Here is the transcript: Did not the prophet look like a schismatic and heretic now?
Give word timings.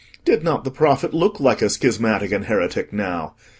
Did 0.25 0.43
not 0.43 0.63
the 0.63 0.71
prophet 0.71 1.13
look 1.13 1.39
like 1.39 1.61
a 1.61 1.69
schismatic 1.69 2.31
and 2.31 2.45
heretic 2.45 2.91
now? 2.91 3.35